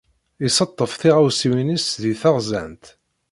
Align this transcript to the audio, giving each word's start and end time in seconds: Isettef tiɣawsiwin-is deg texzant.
Isettef 0.45 0.93
tiɣawsiwin-is 1.01 1.85
deg 2.01 2.13
texzant. 2.21 2.85